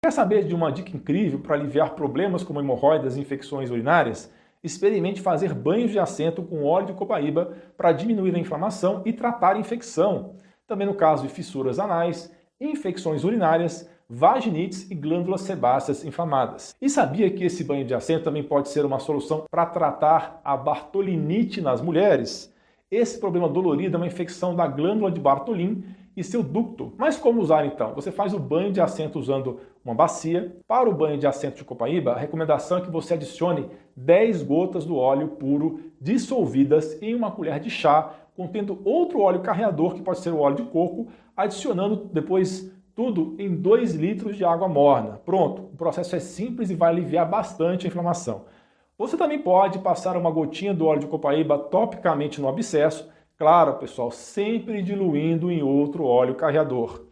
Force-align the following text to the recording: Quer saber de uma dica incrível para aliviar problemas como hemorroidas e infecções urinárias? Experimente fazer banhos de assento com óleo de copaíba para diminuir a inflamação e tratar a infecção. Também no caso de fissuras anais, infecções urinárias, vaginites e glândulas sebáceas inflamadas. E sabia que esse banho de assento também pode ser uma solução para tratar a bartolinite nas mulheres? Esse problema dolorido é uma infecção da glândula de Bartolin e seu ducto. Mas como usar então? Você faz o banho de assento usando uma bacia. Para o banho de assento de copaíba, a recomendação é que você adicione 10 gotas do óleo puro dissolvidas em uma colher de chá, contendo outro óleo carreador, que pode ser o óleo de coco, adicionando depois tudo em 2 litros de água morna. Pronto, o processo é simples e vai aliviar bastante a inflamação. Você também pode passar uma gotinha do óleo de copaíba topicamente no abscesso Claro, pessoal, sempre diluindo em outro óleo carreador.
Quer 0.00 0.12
saber 0.12 0.44
de 0.44 0.54
uma 0.54 0.70
dica 0.70 0.96
incrível 0.96 1.40
para 1.40 1.56
aliviar 1.56 1.96
problemas 1.96 2.44
como 2.44 2.60
hemorroidas 2.60 3.16
e 3.16 3.20
infecções 3.20 3.68
urinárias? 3.68 4.32
Experimente 4.62 5.20
fazer 5.20 5.52
banhos 5.52 5.90
de 5.90 5.98
assento 5.98 6.40
com 6.40 6.64
óleo 6.64 6.86
de 6.86 6.92
copaíba 6.92 7.56
para 7.76 7.90
diminuir 7.90 8.32
a 8.32 8.38
inflamação 8.38 9.02
e 9.04 9.12
tratar 9.12 9.56
a 9.56 9.58
infecção. 9.58 10.36
Também 10.68 10.86
no 10.86 10.94
caso 10.94 11.24
de 11.24 11.28
fissuras 11.28 11.80
anais, 11.80 12.32
infecções 12.60 13.24
urinárias, 13.24 13.90
vaginites 14.08 14.88
e 14.88 14.94
glândulas 14.94 15.40
sebáceas 15.40 16.04
inflamadas. 16.04 16.76
E 16.80 16.88
sabia 16.88 17.28
que 17.28 17.42
esse 17.42 17.64
banho 17.64 17.84
de 17.84 17.92
assento 17.92 18.22
também 18.22 18.44
pode 18.44 18.68
ser 18.68 18.84
uma 18.84 19.00
solução 19.00 19.46
para 19.50 19.66
tratar 19.66 20.40
a 20.44 20.56
bartolinite 20.56 21.60
nas 21.60 21.80
mulheres? 21.80 22.54
Esse 22.88 23.18
problema 23.18 23.48
dolorido 23.48 23.96
é 23.96 23.98
uma 23.98 24.06
infecção 24.06 24.54
da 24.54 24.68
glândula 24.68 25.10
de 25.10 25.20
Bartolin 25.20 25.84
e 26.18 26.24
seu 26.24 26.42
ducto. 26.42 26.92
Mas 26.98 27.16
como 27.16 27.40
usar 27.40 27.64
então? 27.64 27.94
Você 27.94 28.10
faz 28.10 28.34
o 28.34 28.38
banho 28.38 28.72
de 28.72 28.80
assento 28.80 29.18
usando 29.18 29.60
uma 29.84 29.94
bacia. 29.94 30.56
Para 30.66 30.88
o 30.88 30.94
banho 30.94 31.16
de 31.16 31.26
assento 31.26 31.56
de 31.56 31.64
copaíba, 31.64 32.12
a 32.12 32.18
recomendação 32.18 32.78
é 32.78 32.80
que 32.80 32.90
você 32.90 33.14
adicione 33.14 33.70
10 33.96 34.42
gotas 34.42 34.84
do 34.84 34.96
óleo 34.96 35.28
puro 35.28 35.80
dissolvidas 36.00 37.00
em 37.00 37.14
uma 37.14 37.30
colher 37.30 37.60
de 37.60 37.70
chá, 37.70 38.12
contendo 38.36 38.80
outro 38.84 39.20
óleo 39.20 39.40
carreador, 39.40 39.94
que 39.94 40.02
pode 40.02 40.18
ser 40.18 40.30
o 40.30 40.40
óleo 40.40 40.56
de 40.56 40.64
coco, 40.64 41.06
adicionando 41.36 42.08
depois 42.12 42.72
tudo 42.96 43.36
em 43.38 43.54
2 43.54 43.94
litros 43.94 44.36
de 44.36 44.44
água 44.44 44.68
morna. 44.68 45.20
Pronto, 45.24 45.62
o 45.72 45.76
processo 45.76 46.16
é 46.16 46.18
simples 46.18 46.68
e 46.68 46.74
vai 46.74 46.90
aliviar 46.90 47.28
bastante 47.30 47.86
a 47.86 47.88
inflamação. 47.88 48.44
Você 48.98 49.16
também 49.16 49.38
pode 49.38 49.78
passar 49.78 50.16
uma 50.16 50.32
gotinha 50.32 50.74
do 50.74 50.84
óleo 50.84 50.98
de 50.98 51.06
copaíba 51.06 51.56
topicamente 51.56 52.40
no 52.40 52.48
abscesso 52.48 53.08
Claro, 53.38 53.78
pessoal, 53.78 54.10
sempre 54.10 54.82
diluindo 54.82 55.50
em 55.50 55.62
outro 55.62 56.04
óleo 56.04 56.34
carreador. 56.34 57.07